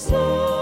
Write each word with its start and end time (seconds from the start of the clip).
slow. 0.00 0.59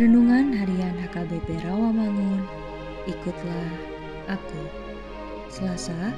Renungan 0.00 0.56
Harian 0.56 0.96
HKBP 0.96 1.60
Rawamangun 1.60 2.59
ikutlah 3.08 3.70
aku. 4.28 4.62
Selasa, 5.50 6.12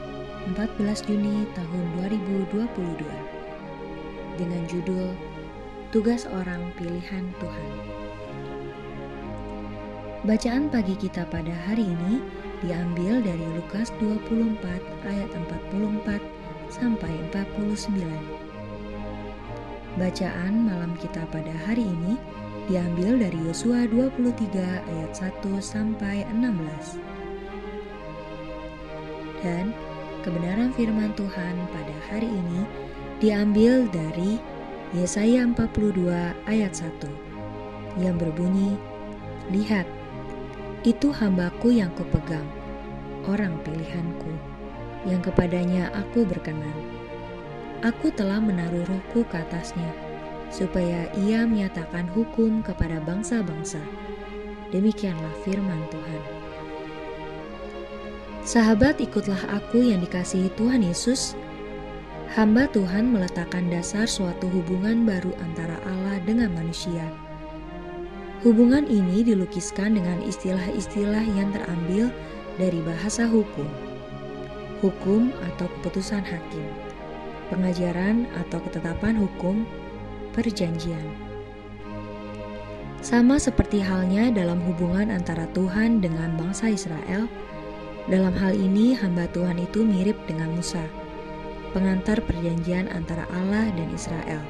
14 0.50 1.06
Juni 1.06 1.46
tahun 1.54 1.84
2022. 2.00 3.06
Dengan 4.40 4.62
judul 4.66 5.14
Tugas 5.92 6.24
Orang 6.24 6.72
Pilihan 6.80 7.28
Tuhan. 7.36 7.70
Bacaan 10.22 10.70
pagi 10.70 10.94
kita 10.94 11.26
pada 11.28 11.52
hari 11.66 11.82
ini 11.82 12.22
diambil 12.62 13.18
dari 13.20 13.42
Lukas 13.58 13.90
24 13.98 14.62
ayat 15.04 15.28
44 15.34 16.22
sampai 16.70 17.12
49. 17.34 17.90
Bacaan 20.00 20.54
malam 20.64 20.96
kita 20.96 21.26
pada 21.28 21.52
hari 21.68 21.84
ini 21.84 22.16
diambil 22.70 23.18
dari 23.18 23.38
Yosua 23.42 23.90
23 23.90 24.54
ayat 24.86 25.12
1 25.14 25.58
sampai 25.58 26.22
16. 26.30 27.02
Dan 29.42 29.74
kebenaran 30.22 30.70
firman 30.78 31.10
Tuhan 31.18 31.54
pada 31.74 31.96
hari 32.06 32.30
ini 32.30 32.62
diambil 33.18 33.90
dari 33.90 34.38
Yesaya 34.94 35.42
42 35.48 36.06
ayat 36.46 36.72
1 36.76 37.32
yang 37.98 38.16
berbunyi, 38.16 38.78
Lihat, 39.50 39.84
itu 40.86 41.10
hambaku 41.10 41.74
yang 41.74 41.90
kupegang, 41.98 42.46
orang 43.26 43.58
pilihanku, 43.66 44.30
yang 45.02 45.18
kepadanya 45.18 45.90
aku 45.90 46.22
berkenan. 46.22 46.72
Aku 47.82 48.14
telah 48.14 48.38
menaruh 48.38 48.86
rohku 48.86 49.26
ke 49.26 49.34
atasnya, 49.34 49.90
supaya 50.52 51.08
ia 51.16 51.48
menyatakan 51.48 52.06
hukum 52.12 52.60
kepada 52.60 53.00
bangsa-bangsa. 53.02 53.80
Demikianlah 54.68 55.32
firman 55.42 55.80
Tuhan. 55.88 56.22
Sahabat, 58.44 59.00
ikutlah 59.00 59.38
aku 59.48 59.80
yang 59.80 60.04
dikasihi 60.04 60.52
Tuhan 60.60 60.84
Yesus. 60.84 61.32
Hamba 62.32 62.68
Tuhan 62.68 63.12
meletakkan 63.12 63.68
dasar 63.72 64.04
suatu 64.04 64.48
hubungan 64.48 65.08
baru 65.08 65.32
antara 65.40 65.76
Allah 65.88 66.20
dengan 66.24 66.52
manusia. 66.52 67.04
Hubungan 68.42 68.88
ini 68.90 69.22
dilukiskan 69.22 69.94
dengan 69.94 70.18
istilah-istilah 70.26 71.22
yang 71.38 71.54
terambil 71.54 72.10
dari 72.58 72.82
bahasa 72.82 73.30
hukum, 73.30 73.68
hukum 74.82 75.30
atau 75.52 75.70
keputusan 75.78 76.26
hakim, 76.26 76.66
pengajaran 77.54 78.26
atau 78.42 78.58
ketetapan 78.66 79.14
hukum, 79.14 79.62
perjanjian. 80.32 81.32
Sama 83.02 83.34
seperti 83.36 83.82
halnya 83.82 84.30
dalam 84.30 84.62
hubungan 84.62 85.10
antara 85.10 85.50
Tuhan 85.50 85.98
dengan 85.98 86.38
bangsa 86.38 86.70
Israel, 86.70 87.26
dalam 88.06 88.34
hal 88.34 88.54
ini 88.54 88.94
hamba 88.94 89.26
Tuhan 89.30 89.58
itu 89.58 89.82
mirip 89.82 90.14
dengan 90.30 90.54
Musa, 90.54 90.82
pengantar 91.74 92.22
perjanjian 92.22 92.86
antara 92.94 93.26
Allah 93.34 93.70
dan 93.74 93.88
Israel, 93.90 94.42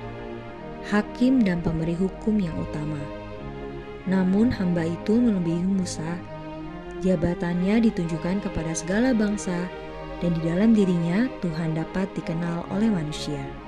hakim 0.88 1.41
dan 1.41 1.65
pemberi 1.65 1.97
hukum 1.97 2.37
yang 2.37 2.53
utama. 2.60 3.00
Namun 4.04 4.53
hamba 4.53 4.84
itu 4.84 5.16
melebihi 5.16 5.64
Musa, 5.69 6.20
jabatannya 7.00 7.88
ditunjukkan 7.88 8.44
kepada 8.44 8.72
segala 8.76 9.16
bangsa 9.16 9.64
dan 10.20 10.37
di 10.38 10.43
dalam 10.44 10.76
dirinya 10.76 11.25
Tuhan 11.41 11.72
dapat 11.72 12.10
dikenal 12.14 12.69
oleh 12.69 12.93
manusia. 12.93 13.62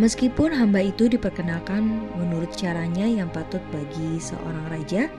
Meskipun 0.00 0.56
hamba 0.56 0.80
itu 0.80 1.04
diperkenalkan 1.04 1.84
menurut 2.16 2.48
caranya 2.56 3.04
yang 3.04 3.28
patut 3.28 3.60
bagi 3.68 4.16
seorang 4.16 4.64
raja 4.72 5.12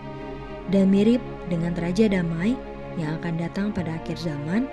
dan 0.73 0.89
mirip 0.89 1.21
dengan 1.45 1.77
raja 1.77 2.09
damai 2.09 2.57
yang 2.97 3.21
akan 3.21 3.37
datang 3.37 3.67
pada 3.69 3.93
akhir 4.01 4.17
zaman, 4.17 4.65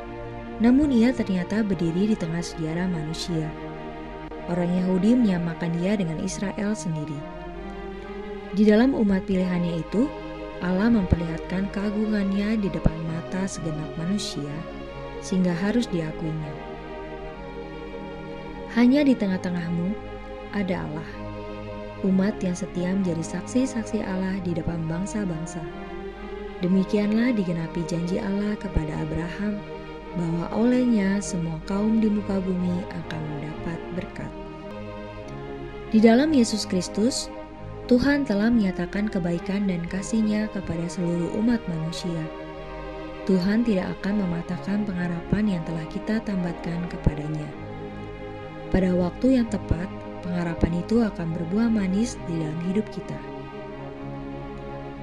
namun 0.57 0.89
ia 0.89 1.13
ternyata 1.13 1.61
berdiri 1.61 2.13
di 2.13 2.17
tengah 2.17 2.41
sejarah 2.41 2.89
manusia. 2.89 3.49
Orang 4.49 4.73
Yahudi 4.73 5.13
menyamakan 5.17 5.77
dia 5.77 6.01
dengan 6.01 6.17
Israel 6.25 6.73
sendiri. 6.73 7.17
Di 8.57 8.65
dalam 8.65 8.97
umat 8.97 9.29
pilihannya 9.29 9.85
itu, 9.85 10.09
Allah 10.65 10.89
memperlihatkan 10.93 11.73
keagungannya 11.73 12.57
di 12.61 12.69
depan 12.73 12.97
mata 13.09 13.45
segenap 13.45 13.89
manusia, 14.01 14.53
sehingga 15.21 15.53
harus 15.57 15.85
diakuinya. 15.89 16.70
Hanya 18.79 19.03
di 19.03 19.19
tengah-tengahmu 19.19 19.99
ada 20.55 20.87
Allah. 20.87 21.11
Umat 22.07 22.39
yang 22.39 22.55
setia 22.55 22.95
menjadi 22.95 23.19
saksi-saksi 23.19 23.99
Allah 24.07 24.39
di 24.47 24.55
depan 24.55 24.87
bangsa-bangsa. 24.87 25.59
Demikianlah 26.63 27.35
digenapi 27.35 27.83
janji 27.91 28.23
Allah 28.23 28.55
kepada 28.63 28.95
Abraham 29.03 29.59
bahwa 30.15 30.47
olehnya 30.55 31.19
semua 31.19 31.59
kaum 31.67 31.99
di 31.99 32.07
muka 32.15 32.39
bumi 32.39 32.87
akan 32.95 33.23
mendapat 33.35 33.79
berkat. 33.99 34.31
Di 35.91 35.99
dalam 35.99 36.31
Yesus 36.31 36.63
Kristus, 36.63 37.27
Tuhan 37.91 38.23
telah 38.23 38.55
menyatakan 38.55 39.11
kebaikan 39.11 39.67
dan 39.67 39.83
kasih-Nya 39.91 40.47
kepada 40.55 40.87
seluruh 40.87 41.35
umat 41.43 41.59
manusia. 41.67 42.23
Tuhan 43.27 43.67
tidak 43.67 43.99
akan 43.99 44.23
mematahkan 44.23 44.87
pengharapan 44.87 45.59
yang 45.59 45.63
telah 45.67 45.87
kita 45.91 46.23
tambatkan 46.23 46.87
kepadanya. 46.87 47.70
Pada 48.71 48.95
waktu 48.95 49.39
yang 49.43 49.51
tepat, 49.51 49.91
pengharapan 50.23 50.79
itu 50.79 51.03
akan 51.03 51.35
berbuah 51.35 51.67
manis 51.67 52.15
di 52.31 52.39
dalam 52.39 52.61
hidup 52.71 52.87
kita. 52.95 53.19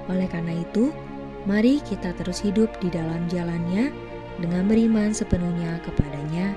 Oleh 0.08 0.28
karena 0.32 0.56
itu, 0.56 0.96
mari 1.44 1.84
kita 1.84 2.16
terus 2.16 2.40
hidup 2.40 2.72
di 2.80 2.88
dalam 2.88 3.28
jalannya 3.28 3.92
dengan 4.40 4.72
beriman 4.72 5.12
sepenuhnya 5.12 5.84
kepadanya, 5.84 6.56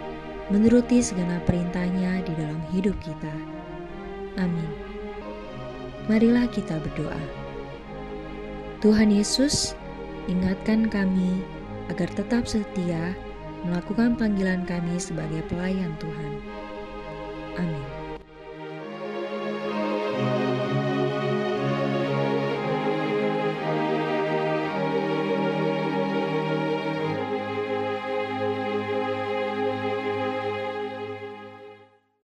menuruti 0.54 1.02
segenap 1.02 1.42
perintahnya 1.50 2.22
di 2.22 2.32
dalam 2.38 2.62
hidup 2.70 2.94
kita. 3.02 3.34
Amin. 4.38 4.70
Marilah 6.06 6.46
kita 6.50 6.78
berdoa. 6.78 7.22
Tuhan 8.80 9.10
Yesus, 9.10 9.74
ingatkan 10.30 10.86
kami 10.86 11.42
agar 11.90 12.06
tetap 12.14 12.46
setia 12.46 13.18
melakukan 13.66 14.16
panggilan 14.16 14.62
kami 14.64 14.96
sebagai 14.96 15.42
pelayan 15.50 15.92
Tuhan. 16.00 16.32
Amin. 17.58 17.99